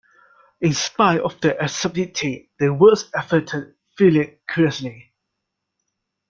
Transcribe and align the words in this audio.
In 0.61 0.73
spite 0.73 1.19
of 1.19 1.39
their 1.41 1.55
absurdity 1.59 2.49
the 2.57 2.73
words 2.73 3.07
affected 3.13 3.75
Philip 3.95 4.41
curiously. 4.49 5.13